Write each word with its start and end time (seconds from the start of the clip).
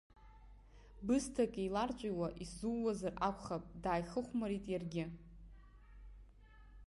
Бысҭак 1.05 1.53
еиларҵәиуа 1.61 2.27
исзуузар 2.43 3.13
акәхап, 3.27 3.63
дааихыхәмарит 3.83 4.65
иаргьы. 4.69 5.05